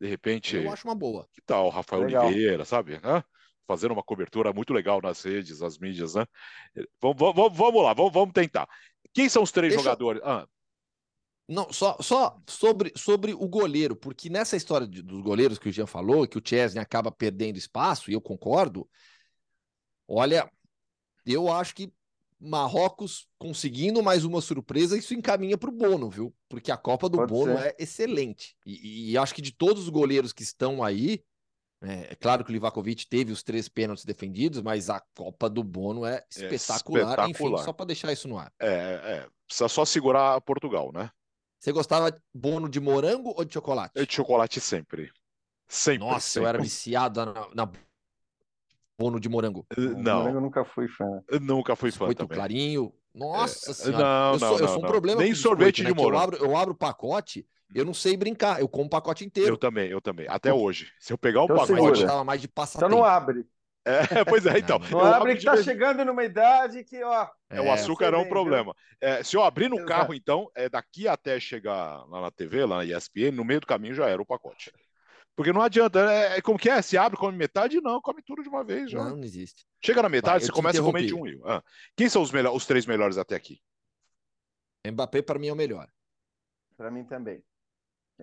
[0.00, 0.56] De repente.
[0.56, 1.26] Eu acho uma boa.
[1.32, 2.26] Que tal o Rafael legal.
[2.26, 3.00] Oliveira, sabe?
[3.02, 3.24] Hã?
[3.66, 6.24] Fazendo uma cobertura muito legal nas redes, nas mídias, né?
[7.02, 8.68] Vamos, vamos, vamos lá, vamos, vamos tentar.
[9.12, 9.82] Quem são os três Deixa...
[9.82, 10.22] jogadores?
[10.24, 10.46] Ah.
[11.48, 15.72] Não, só, só sobre, sobre o goleiro, porque nessa história de, dos goleiros que o
[15.72, 18.86] Jean falou, que o Chesney acaba perdendo espaço, e eu concordo.
[20.06, 20.50] Olha,
[21.24, 21.90] eu acho que
[22.40, 26.34] Marrocos conseguindo mais uma surpresa, isso encaminha para o Bono, viu?
[26.48, 27.66] Porque a Copa do Pode Bono ser.
[27.66, 28.54] é excelente.
[28.64, 31.24] E, e, acho que de todos os goleiros que estão aí,
[31.82, 35.64] é, é, claro que o Livakovic teve os três pênaltis defendidos, mas a Copa do
[35.64, 37.18] Bono é espetacular.
[37.18, 37.30] É espetacular.
[37.30, 38.52] Enfim, só para deixar isso no ar.
[38.60, 41.10] É, é, precisa só segurar Portugal, né?
[41.58, 43.94] Você gostava de Bono de morango ou de chocolate?
[43.94, 45.10] De chocolate sempre.
[45.66, 46.06] Sempre.
[46.06, 46.44] Nossa, sempre.
[46.44, 47.72] eu era viciado na, na
[48.98, 49.66] Bono de morango.
[49.76, 50.28] Não.
[50.28, 51.22] Eu nunca fui fã.
[51.28, 52.36] Eu nunca fui fã Biscoito também.
[52.36, 52.92] clarinho.
[53.14, 54.04] Nossa é, senhora.
[54.04, 56.02] Não, eu sou, não, eu sou um problema Nem sorvete biscoito, de né?
[56.02, 56.16] morango.
[56.16, 58.60] Eu abro, eu abro o pacote, eu não sei brincar.
[58.60, 59.50] Eu como o pacote inteiro.
[59.50, 60.26] Eu também, eu também.
[60.28, 60.92] Até hoje.
[60.98, 61.78] Se eu pegar o então, pacote...
[61.78, 62.86] Eu gostava mais de passatempo.
[62.86, 63.44] Então não abre.
[63.88, 64.78] É, pois é, então.
[64.78, 67.28] Não, não abre que tá chegando numa idade que, ó...
[67.48, 68.74] É, o açúcar é um problema.
[69.00, 69.88] É, se eu abrir no Exato.
[69.88, 73.66] carro, então, é daqui até chegar lá na TV, lá na ESPN, no meio do
[73.66, 74.72] caminho já era o pacote.
[75.34, 76.82] Porque não adianta, é, é, como que é?
[76.82, 77.80] Se abre, come metade?
[77.80, 78.98] Não, come tudo de uma vez já.
[78.98, 79.64] Não, não existe.
[79.80, 81.24] Chega na metade, Vai, você começa a comer de um.
[81.46, 81.62] Ah.
[81.96, 83.60] Quem são os, os três melhores até aqui?
[84.84, 85.88] Mbappé, para mim, é o melhor.
[86.76, 87.42] Para mim também.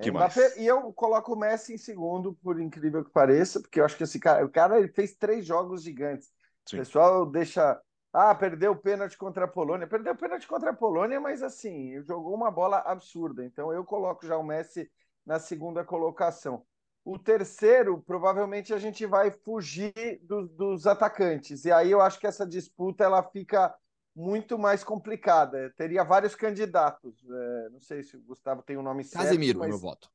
[0.01, 0.58] Que Mbappé, mais?
[0.58, 4.03] e eu coloco o Messi em segundo, por incrível que pareça, porque eu acho que
[4.03, 6.34] esse cara, o cara ele fez três jogos gigantes.
[6.65, 6.77] Sim.
[6.77, 7.79] O pessoal deixa.
[8.12, 9.88] Ah, perdeu o pênalti contra a Polônia.
[9.88, 13.43] Perdeu o pênalti contra a Polônia, mas assim, jogou uma bola absurda.
[13.43, 14.89] Então eu coloco já o Messi
[15.25, 16.65] na segunda colocação.
[17.03, 21.65] O terceiro, provavelmente a gente vai fugir do, dos atacantes.
[21.65, 23.73] E aí eu acho que essa disputa ela fica
[24.15, 25.73] muito mais complicada.
[25.75, 27.15] Teria vários candidatos.
[27.30, 29.23] É, não sei se o Gustavo tem o um nome certo.
[29.23, 29.69] Casemiro, mas...
[29.69, 30.10] meu voto.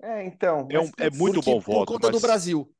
[0.00, 0.68] É, então.
[0.70, 1.86] É, um, é muito bom voto.
[1.86, 2.16] Por conta mas...
[2.16, 2.74] do Brasil.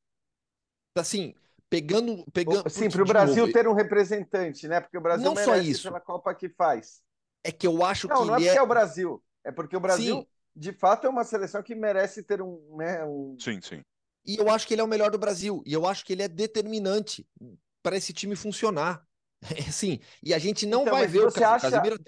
[0.97, 1.35] Assim,
[1.69, 2.25] pegando.
[2.33, 4.81] pegando Sim, para o Brasil novo, ter um representante, né?
[4.81, 5.85] Porque o Brasil não só isso.
[5.85, 7.03] pela Copa que faz.
[7.43, 8.27] É que eu acho não, que.
[8.27, 8.57] Não, é porque é...
[8.57, 9.25] é o Brasil.
[9.45, 10.19] É porque o Brasil.
[10.19, 13.37] Sim de fato é uma seleção que merece ter um, né, um...
[13.41, 13.83] Sim, sim.
[14.25, 15.63] E eu acho que ele é o melhor do Brasil.
[15.67, 17.27] E eu acho que ele é determinante
[17.83, 19.05] para esse time funcionar.
[19.73, 20.01] Sim.
[20.23, 21.71] E a gente não então, vai ver você o acha...
[21.71, 21.99] Casemiro.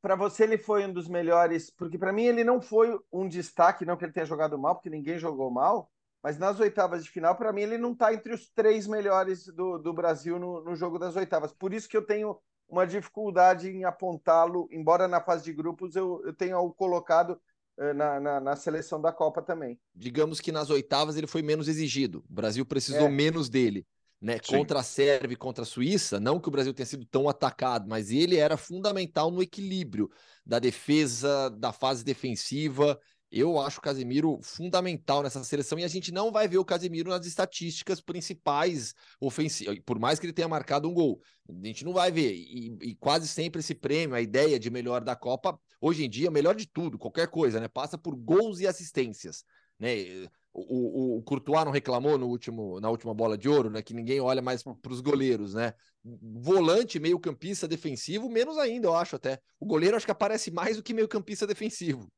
[0.00, 3.84] Para você ele foi um dos melhores, porque para mim ele não foi um destaque,
[3.84, 5.90] não que ele tenha jogado mal, porque ninguém jogou mal,
[6.22, 9.76] mas nas oitavas de final, para mim ele não está entre os três melhores do,
[9.76, 11.52] do Brasil no, no jogo das oitavas.
[11.52, 16.22] Por isso que eu tenho uma dificuldade em apontá-lo, embora na fase de grupos eu,
[16.24, 17.38] eu tenha o colocado
[17.78, 19.78] eh, na, na, na, seleção da Copa também.
[19.94, 22.24] Digamos que nas oitavas ele foi menos exigido.
[22.30, 23.10] O Brasil precisou é.
[23.10, 23.86] menos dele.
[24.20, 24.38] Né?
[24.38, 27.88] Contra a Sérvia e contra a Suíça, não que o Brasil tenha sido tão atacado,
[27.88, 30.10] mas ele era fundamental no equilíbrio
[30.44, 33.00] da defesa, da fase defensiva.
[33.30, 37.10] Eu acho o Casemiro fundamental nessa seleção e a gente não vai ver o Casemiro
[37.10, 41.22] nas estatísticas principais ofensivas, por mais que ele tenha marcado um gol.
[41.48, 42.34] A gente não vai ver.
[42.34, 46.30] E, e quase sempre esse prêmio, a ideia de melhor da Copa, hoje em dia,
[46.30, 47.68] melhor de tudo, qualquer coisa, né?
[47.68, 49.44] Passa por gols e assistências,
[49.78, 50.28] né?
[50.52, 53.82] O, o, o Courtois não reclamou no último, na última bola de ouro, né?
[53.82, 55.74] Que ninguém olha mais para os goleiros, né?
[56.02, 59.40] Volante, meio-campista defensivo, menos ainda, eu acho até.
[59.60, 62.10] O goleiro acho que aparece mais do que meio-campista defensivo.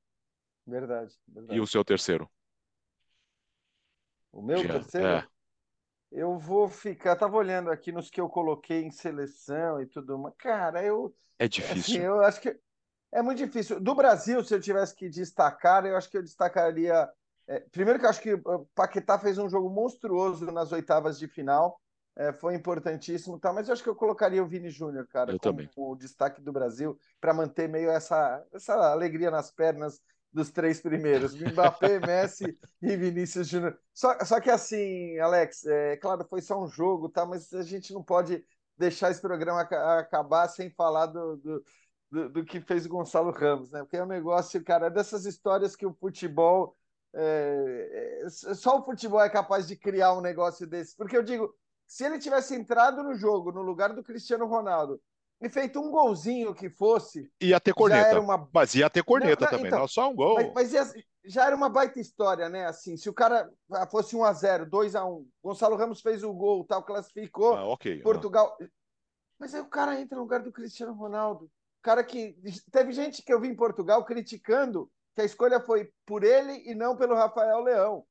[0.66, 1.58] Verdade, verdade.
[1.58, 2.30] E o seu terceiro?
[4.32, 5.06] O meu Jean, terceiro?
[5.06, 5.26] É.
[6.10, 10.34] Eu vou ficar, tava olhando aqui nos que eu coloquei em seleção e tudo mais.
[10.36, 11.14] Cara, eu.
[11.38, 11.96] É difícil.
[11.96, 12.56] Assim, eu acho que
[13.10, 13.80] é muito difícil.
[13.80, 17.08] Do Brasil, se eu tivesse que destacar, eu acho que eu destacaria.
[17.52, 21.28] É, primeiro que eu acho que o Paquetá fez um jogo monstruoso nas oitavas de
[21.28, 21.78] final.
[22.16, 23.52] É, foi importantíssimo, tá?
[23.52, 25.70] mas eu acho que eu colocaria o Vini Júnior, cara, eu como também.
[25.74, 29.98] o destaque do Brasil, para manter meio essa, essa alegria nas pernas
[30.32, 33.78] dos três primeiros: Mbappé, Messi e Vinícius Júnior.
[33.94, 37.26] Só, só que assim, Alex, é claro, foi só um jogo, tá?
[37.26, 38.44] Mas a gente não pode
[38.76, 41.64] deixar esse programa acabar sem falar do, do,
[42.10, 43.80] do, do que fez o Gonçalo Ramos, né?
[43.80, 46.76] Porque é um negócio, cara, é dessas histórias que o futebol.
[47.14, 50.96] É, é, só o futebol é capaz de criar um negócio desse.
[50.96, 51.54] Porque eu digo,
[51.86, 55.00] se ele tivesse entrado no jogo no lugar do Cristiano Ronaldo
[55.40, 57.30] e feito um golzinho que fosse.
[57.40, 58.20] Ia ter corneta.
[58.20, 58.48] Uma...
[58.52, 60.36] Mas ia ter corneta não, não, também, então, não só um gol.
[60.36, 62.66] Mas, mas ia, já era uma baita história, né?
[62.66, 63.50] Assim, se o cara
[63.90, 67.54] fosse 1x0, 2x1, Gonçalo Ramos fez o gol, tal, classificou.
[67.54, 68.56] Ah, okay, Portugal.
[68.60, 68.66] Ah.
[69.38, 71.50] Mas aí o cara entra no lugar do Cristiano Ronaldo.
[71.82, 72.36] Cara que.
[72.70, 76.74] Teve gente que eu vi em Portugal criticando que a escolha foi por ele e
[76.74, 78.06] não pelo Rafael Leão.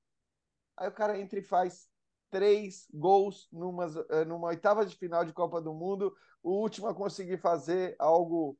[0.77, 1.89] Aí o cara entra e faz
[2.29, 6.15] três gols numa, eh, numa oitava de final de Copa do Mundo.
[6.41, 8.57] O último a conseguir fazer algo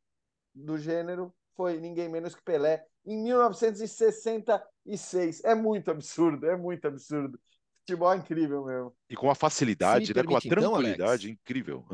[0.53, 5.43] do gênero foi ninguém menos que Pelé, em 1966.
[5.43, 7.39] É muito absurdo, é muito absurdo.
[7.79, 8.95] Futebol é incrível mesmo.
[9.09, 10.23] E com a facilidade, né?
[10.23, 11.85] com a tranquilidade então, incrível.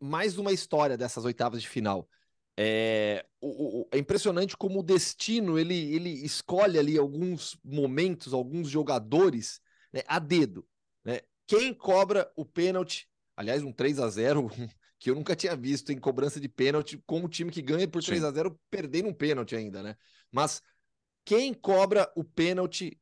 [0.00, 2.08] Mais uma história dessas oitavas de final.
[2.60, 8.68] É, o, o, é, impressionante como o destino ele, ele escolhe ali alguns momentos, alguns
[8.68, 9.60] jogadores
[9.92, 10.66] né, a dedo.
[11.04, 11.20] Né?
[11.46, 14.50] Quem cobra o pênalti, aliás, um 3 a 0
[14.98, 18.02] que eu nunca tinha visto em cobrança de pênalti com o time que ganha por
[18.02, 19.96] 3 a 0 perdendo um pênalti ainda, né?
[20.32, 20.60] Mas
[21.24, 23.00] quem cobra o pênalti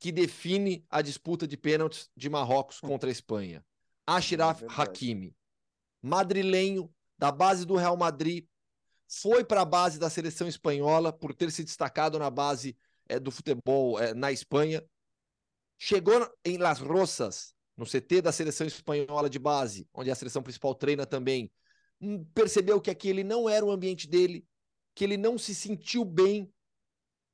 [0.00, 3.64] que define a disputa de pênaltis de Marrocos contra a Espanha?
[4.04, 5.32] Ashraf é Hakimi,
[6.02, 8.44] madrilenho da base do Real Madrid,
[9.08, 12.76] foi para a base da seleção espanhola por ter se destacado na base
[13.08, 14.82] é, do futebol é, na Espanha,
[15.78, 16.14] Chegou
[16.44, 21.04] em Las Rosas, no CT da seleção espanhola de base, onde a seleção principal treina
[21.04, 21.52] também,
[22.00, 24.46] hum, percebeu que aquele não era o ambiente dele,
[24.94, 26.50] que ele não se sentiu bem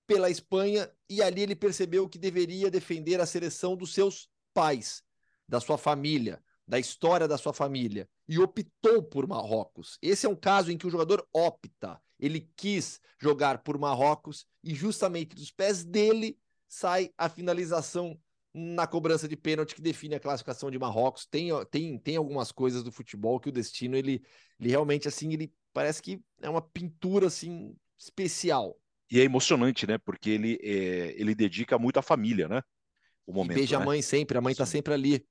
[0.07, 5.05] pela Espanha e ali ele percebeu que deveria defender a seleção dos seus pais,
[5.49, 9.99] da sua família, da história da sua família e optou por Marrocos.
[10.01, 12.01] Esse é um caso em que o jogador opta.
[12.19, 16.35] Ele quis jogar por Marrocos e justamente dos pés dele
[16.67, 18.19] sai a finalização
[18.55, 21.27] na cobrança de pênalti que define a classificação de Marrocos.
[21.27, 24.23] Tem, tem, tem algumas coisas do futebol que o destino ele,
[24.59, 28.81] ele realmente assim ele parece que é uma pintura assim especial.
[29.11, 29.99] E é emocionante, né?
[29.99, 32.63] Porque ele é, ele dedica muito à família, né?
[33.27, 33.59] O momento.
[33.59, 33.83] E beija né?
[33.83, 35.23] a mãe sempre, a mãe está sempre ali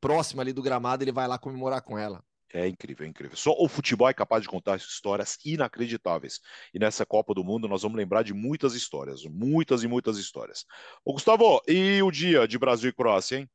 [0.00, 2.22] próxima ali do gramado, ele vai lá comemorar com ela.
[2.52, 3.36] É incrível, é incrível.
[3.36, 6.40] Só o futebol é capaz de contar histórias inacreditáveis.
[6.74, 10.64] E nessa Copa do Mundo nós vamos lembrar de muitas histórias, muitas e muitas histórias.
[11.04, 13.50] Ô Gustavo, e o dia de Brasil e Croácia, hein?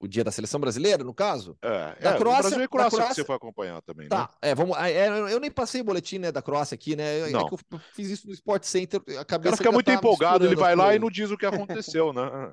[0.00, 1.56] O dia da seleção brasileira, no caso?
[1.62, 4.50] É, da é, Croácia, Brasil e Croácia, Croácia, que você foi acompanhar também, tá, né?
[4.50, 7.20] é, vamos, é, eu nem passei o boletim né, da Croácia aqui, né?
[7.20, 7.46] É não.
[7.46, 9.58] É eu fiz isso no Sport Center, a cabeça...
[9.58, 12.52] fica muito empolgado, ele vai lá e não diz o que aconteceu, né?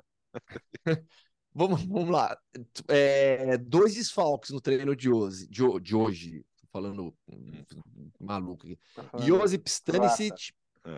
[1.60, 2.38] Vamos, vamos lá.
[2.88, 5.46] É, dois desfalques no treino de hoje.
[5.46, 6.46] De, de hoje.
[6.56, 7.14] Tô falando
[8.18, 8.80] maluco aqui.
[9.26, 10.54] Josip Stanisic,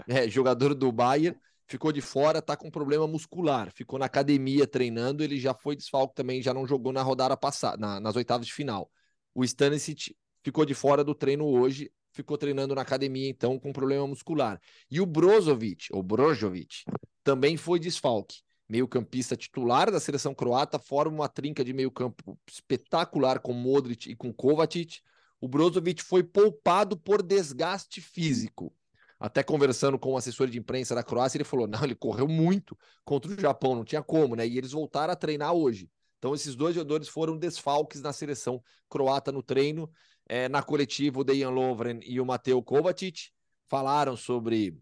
[0.07, 3.71] é, jogador do Bayern, ficou de fora, tá com problema muscular.
[3.73, 5.23] Ficou na academia treinando.
[5.23, 8.53] Ele já foi desfalque também, já não jogou na rodada passada, na, nas oitavas de
[8.53, 8.87] final.
[9.33, 14.05] O Stanisic ficou de fora do treino hoje, ficou treinando na academia, então, com problema
[14.05, 14.61] muscular.
[14.91, 16.83] E o Brozovic, ou Brozovic,
[17.23, 23.51] também foi desfalque meio-campista titular da seleção croata, forma uma trinca de meio-campo espetacular com
[23.51, 25.01] Modric e com Kovacic.
[25.41, 28.73] O Brozovic foi poupado por desgaste físico.
[29.19, 32.77] Até conversando com o assessor de imprensa da Croácia, ele falou: não, ele correu muito
[33.03, 34.47] contra o Japão, não tinha como, né?
[34.47, 35.89] E eles voltaram a treinar hoje.
[36.17, 39.91] Então, esses dois jogadores foram desfalques na seleção croata no treino.
[40.29, 43.31] É, na coletiva, o Dejan Lovren e o Mateo Kovacic
[43.67, 44.79] falaram sobre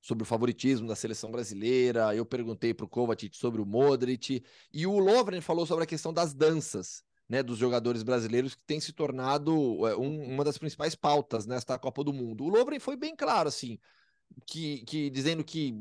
[0.00, 2.14] sobre o favoritismo da seleção brasileira.
[2.14, 4.42] Eu perguntei para o Kovacic sobre o Modric.
[4.72, 7.02] E o Lovren falou sobre a questão das danças.
[7.28, 9.52] Né, dos jogadores brasileiros que tem se tornado
[9.86, 12.42] é, um, uma das principais pautas nesta Copa do Mundo.
[12.42, 13.78] O Lovren foi bem claro, assim,
[14.46, 15.72] que, que dizendo que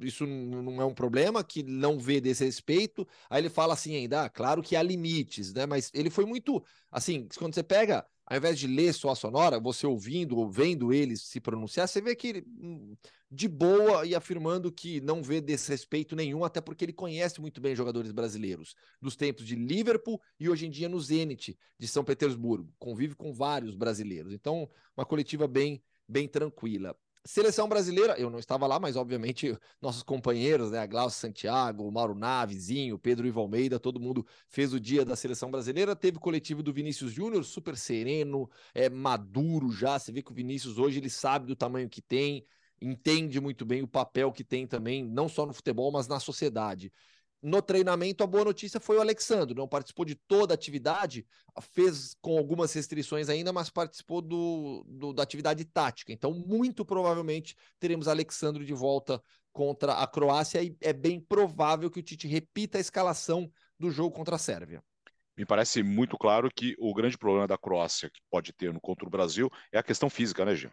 [0.00, 3.06] isso não é um problema, que não vê desse respeito.
[3.30, 5.64] Aí ele fala assim ainda, ah, claro que há limites, né?
[5.64, 6.60] Mas ele foi muito
[6.90, 10.92] assim, quando você pega ao invés de ler só a sonora, você ouvindo ou vendo
[10.92, 12.96] eles se pronunciar, você vê que ele, hum,
[13.30, 17.76] de boa e afirmando que não vê desrespeito nenhum, até porque ele conhece muito bem
[17.76, 22.72] jogadores brasileiros, dos tempos de Liverpool e hoje em dia no Zenit de São Petersburgo.
[22.78, 24.32] Convive com vários brasileiros.
[24.32, 26.96] Então, uma coletiva bem, bem tranquila.
[27.26, 31.90] Seleção brasileira, eu não estava lá, mas obviamente nossos companheiros, né, a Glaucio Santiago, o
[31.90, 35.96] Mauro Navezinho, Pedro Ivo Almeida, todo mundo fez o dia da seleção brasileira.
[35.96, 39.98] Teve o coletivo do Vinícius Júnior, super sereno, é maduro já.
[39.98, 42.46] Você vê que o Vinícius hoje ele sabe do tamanho que tem,
[42.80, 46.92] entende muito bem o papel que tem também, não só no futebol, mas na sociedade.
[47.42, 51.26] No treinamento, a boa notícia foi o Alexandre, não participou de toda a atividade,
[51.60, 56.12] fez com algumas restrições ainda, mas participou do, do da atividade tática.
[56.12, 59.22] Então, muito provavelmente teremos Alexandre de volta
[59.52, 64.14] contra a Croácia e é bem provável que o Tite repita a escalação do jogo
[64.14, 64.82] contra a Sérvia.
[65.36, 69.06] Me parece muito claro que o grande problema da Croácia que pode ter no contra
[69.06, 70.72] o Brasil é a questão física, né, Jean?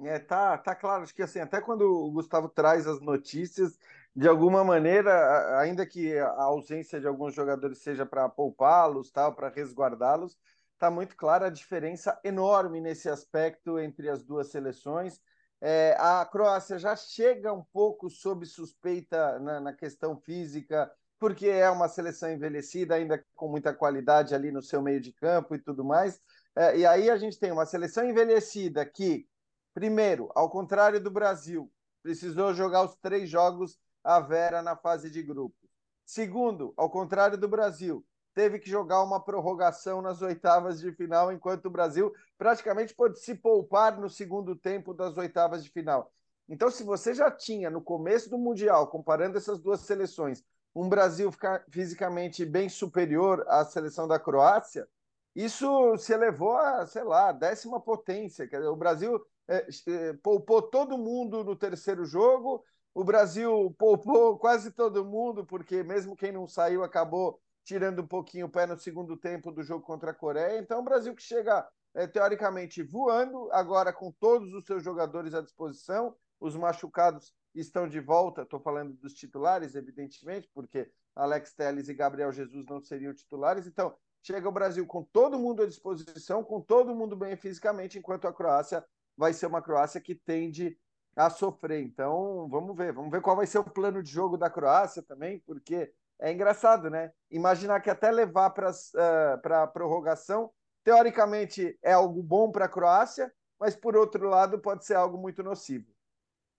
[0.00, 1.02] É, tá, tá claro.
[1.02, 3.78] Acho que assim, até quando o Gustavo traz as notícias,
[4.14, 9.48] de alguma maneira, ainda que a ausência de alguns jogadores seja para poupá-los, tal, para
[9.48, 10.38] resguardá-los,
[10.78, 15.20] tá muito clara a diferença enorme nesse aspecto entre as duas seleções.
[15.60, 21.70] É, a Croácia já chega um pouco sob suspeita na, na questão física, porque é
[21.70, 25.84] uma seleção envelhecida, ainda com muita qualidade ali no seu meio de campo e tudo
[25.84, 26.20] mais.
[26.54, 29.26] É, e aí a gente tem uma seleção envelhecida que
[29.74, 31.68] Primeiro, ao contrário do Brasil,
[32.00, 35.68] precisou jogar os três jogos a Vera na fase de grupos.
[36.04, 41.66] Segundo, ao contrário do Brasil, teve que jogar uma prorrogação nas oitavas de final, enquanto
[41.66, 46.12] o Brasil praticamente pôde se poupar no segundo tempo das oitavas de final.
[46.48, 51.30] Então, se você já tinha no começo do Mundial, comparando essas duas seleções, um Brasil
[51.70, 54.86] fisicamente bem superior à seleção da Croácia,
[55.34, 58.48] isso se elevou a, sei lá, décima potência.
[58.70, 62.64] o Brasil é, é, poupou todo mundo no terceiro jogo.
[62.94, 68.46] O Brasil poupou quase todo mundo, porque mesmo quem não saiu acabou tirando um pouquinho
[68.46, 70.58] o pé no segundo tempo do jogo contra a Coreia.
[70.58, 75.40] Então, o Brasil que chega, é, teoricamente, voando, agora com todos os seus jogadores à
[75.40, 76.14] disposição.
[76.38, 78.42] Os machucados estão de volta.
[78.42, 83.66] Estou falando dos titulares, evidentemente, porque Alex Telles e Gabriel Jesus não seriam titulares.
[83.66, 88.26] Então, chega o Brasil com todo mundo à disposição, com todo mundo bem fisicamente, enquanto
[88.26, 88.84] a Croácia
[89.16, 90.78] vai ser uma Croácia que tende
[91.16, 91.82] a sofrer.
[91.82, 95.38] Então, vamos ver, vamos ver qual vai ser o plano de jogo da Croácia também,
[95.40, 97.12] porque é engraçado, né?
[97.30, 100.50] Imaginar que até levar para uh, a prorrogação,
[100.82, 105.42] teoricamente é algo bom para a Croácia, mas por outro lado pode ser algo muito
[105.42, 105.92] nocivo.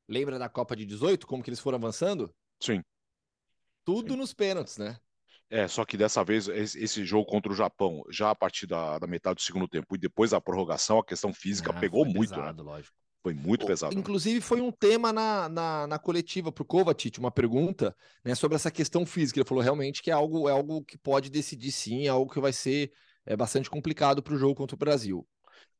[0.08, 2.34] Lembra da Copa de 18, como que eles foram avançando?
[2.60, 2.82] Sim.
[3.84, 4.20] Tudo Sim.
[4.20, 4.98] nos pênaltis, né?
[5.50, 9.06] É, só que dessa vez, esse jogo contra o Japão, já a partir da, da
[9.06, 12.32] metade do segundo tempo e depois da prorrogação, a questão física ah, pegou muito.
[12.32, 12.38] Né?
[12.38, 12.72] Pesado, né?
[12.72, 12.96] lógico.
[13.22, 13.98] Foi muito pesado.
[13.98, 18.56] Inclusive, foi um tema na, na, na coletiva para o Kovacic, uma pergunta né, sobre
[18.56, 19.40] essa questão física.
[19.40, 22.40] Ele falou realmente que é algo, é algo que pode decidir sim, é algo que
[22.40, 22.92] vai ser
[23.26, 25.28] é, bastante complicado para o jogo contra o Brasil.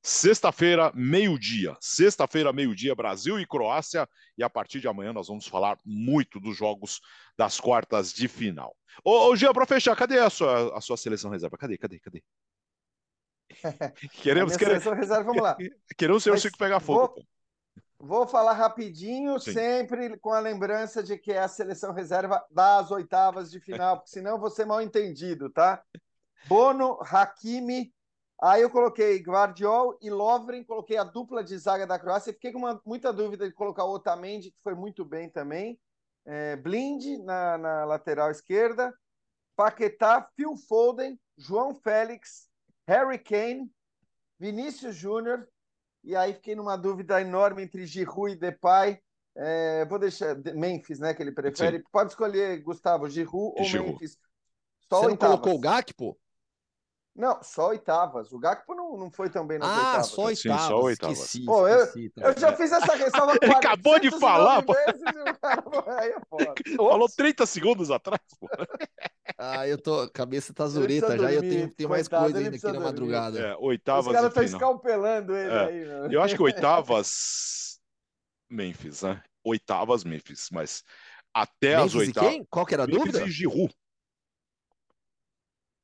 [0.08, 1.76] Sexta-feira, meio-dia.
[1.82, 4.08] Sexta-feira, meio-dia, Brasil e Croácia.
[4.38, 7.02] E a partir de amanhã nós vamos falar muito dos jogos
[7.36, 8.76] das quartas de final.
[9.04, 11.58] Ô, ô Jean, para fechar, cadê a sua, a sua seleção reserva?
[11.58, 12.24] Cadê, cadê, cadê?
[14.22, 14.84] Queremos, queremos.
[14.84, 15.58] Seleção reserva, vamos lá.
[15.98, 17.16] Queremos ser o Chico pegar fogo.
[17.98, 19.54] Vou, vou falar rapidinho, Sim.
[19.54, 24.12] sempre com a lembrança de que é a seleção reserva das oitavas de final, porque
[24.12, 25.84] senão ser mal entendido, tá?
[26.48, 27.92] Bono, Hakimi,
[28.42, 32.34] Aí eu coloquei Guardiol e Lovren, coloquei a dupla de zaga da Croácia.
[32.34, 35.80] Fiquei com uma, muita dúvida de colocar o Otamendi, que foi muito bem também.
[36.26, 38.94] É, Blind na, na, lateral esquerda.
[39.56, 42.50] Paquetá, Phil Foden, João Félix,
[42.86, 43.72] Harry Kane,
[44.38, 45.48] Vinícius Júnior.
[46.04, 49.00] E aí fiquei numa dúvida enorme entre Giroud e Depay.
[49.38, 51.78] É, vou deixar Memphis, né, que ele prefere.
[51.78, 51.84] Sim.
[51.90, 53.92] Pode escolher, Gustavo, Giroud ou Giroud.
[53.92, 54.18] Memphis.
[54.90, 56.18] Só Você não colocou o Gakpo?
[57.16, 58.34] Não, só oitavas.
[58.34, 60.00] O Gakpo não, não foi tão bem nas ah, oitavas.
[60.00, 60.62] Ah, só oitavas.
[60.62, 61.18] Sim, só oitavas.
[61.18, 64.74] Esqueci, pô, eu, esqueci, tá eu já fiz essa ressalva Ele acabou de falar, pô.
[65.98, 68.50] Aí é Falou 30 segundos atrás, pô.
[69.38, 70.10] Ah, eu tô.
[70.10, 71.32] Cabeça tá zureta já.
[71.32, 73.40] eu tenho, tenho mais coisa ainda aqui na madrugada.
[73.40, 74.08] É, oitavas.
[74.08, 77.80] Os caras estão escalpelando ele é, aí, Eu acho que oitavas.
[78.50, 79.24] Memphis, né?
[79.44, 80.84] Oitavas Memphis, mas
[81.34, 82.30] até Memphis as oitavas.
[82.30, 82.46] quem?
[82.50, 83.26] Qual que era a Memphis dúvida?
[83.26, 83.74] E Giroud.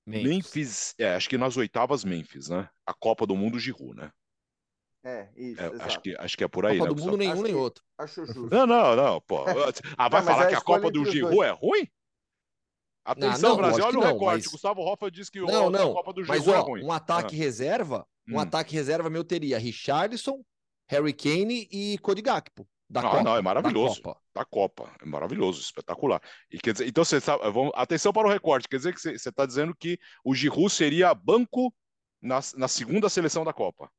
[0.06, 0.30] Memphis.
[0.30, 2.70] Memphis, é, acho que nas oitavas Memphis, né?
[2.86, 4.12] A Copa do Mundo Giroud, né?
[5.04, 5.60] É, isso.
[5.60, 6.96] É, acho, que, acho que é por aí, Copa né?
[6.96, 7.84] do Mundo nenhum acho nem outro.
[7.98, 8.50] Acho justo.
[8.52, 9.44] Não, não, não, pô.
[9.98, 11.88] Ah, vai não, falar que a Copa do Giroud é ruim?
[13.04, 14.44] Atenção, não, não, Brasil, olha o recorte.
[14.44, 14.48] Mas...
[14.48, 15.94] Gustavo Hoffa disse que não, a não.
[15.94, 16.84] Copa do Giroud é ruim.
[16.84, 17.38] Um ataque ah.
[17.38, 18.40] reserva, Um hum.
[18.40, 20.44] ataque reserva meu teria Richardson,
[20.88, 22.68] Harry Kane e Cody Gakpo.
[22.92, 23.96] Da ah, Copa, não, é maravilhoso.
[23.96, 24.22] Da Copa.
[24.36, 24.96] da Copa.
[25.02, 26.22] É maravilhoso, espetacular.
[26.52, 28.68] E quer dizer, então você sabe, vamos, atenção para o recorte.
[28.68, 31.74] Quer dizer que você está dizendo que o Giroud seria banco
[32.22, 33.90] na, na segunda seleção da Copa.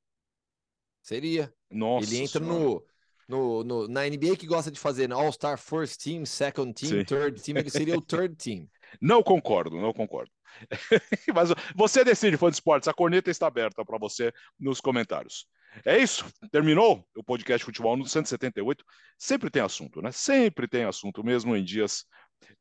[1.02, 1.50] Seria.
[1.70, 2.06] Nossa.
[2.06, 2.84] Ele entra no,
[3.26, 7.04] no, no, na NBA que gosta de fazer All-Star First Team, Second Team, Sim.
[7.06, 8.68] Third Team, ele seria o Third Team.
[9.00, 10.30] Não concordo, não concordo.
[11.34, 14.30] Mas você decide, fã de esportes, a corneta está aberta para você
[14.60, 15.46] nos comentários.
[15.84, 18.84] É isso, terminou o podcast Futebol no 178.
[19.18, 20.12] Sempre tem assunto, né?
[20.12, 22.04] Sempre tem assunto, mesmo em dias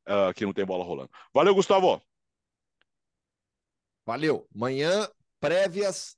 [0.08, 1.10] uh, que não tem bola rolando.
[1.34, 2.02] Valeu, Gustavo.
[4.06, 4.48] Valeu.
[4.56, 5.10] Amanhã,
[5.40, 6.16] prévias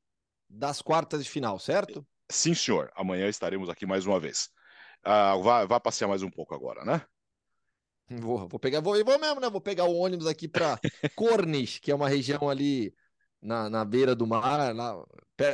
[0.50, 2.06] das quartas de final, certo?
[2.30, 2.92] Sim, senhor.
[2.96, 4.50] Amanhã estaremos aqui mais uma vez.
[5.06, 7.06] Uh, vá, vá passear mais um pouco agora, né?
[8.10, 9.50] Vou, vou pegar, vou, vou mesmo, né?
[9.50, 10.80] Vou pegar o ônibus aqui para
[11.16, 12.94] Cornish, que é uma região ali
[13.44, 15.04] na, na beira do mar, lá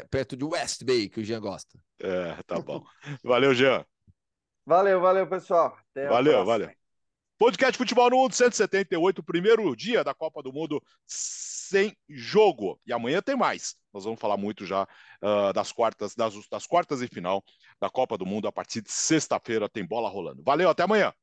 [0.10, 1.78] perto de West Bay, que o Jean gosta.
[2.00, 2.84] É, tá bom.
[3.24, 3.86] Valeu, Jean.
[4.66, 5.78] Valeu, valeu, pessoal.
[5.92, 6.70] Até valeu, valeu.
[7.40, 12.80] Podcast Futebol no Mundo 178, primeiro dia da Copa do Mundo sem jogo.
[12.86, 13.76] E amanhã tem mais.
[13.94, 17.42] Nós vamos falar muito já uh, das quartas, das, das quartas e final
[17.80, 18.48] da Copa do Mundo.
[18.48, 20.44] A partir de sexta-feira tem bola rolando.
[20.44, 21.14] Valeu, até amanhã.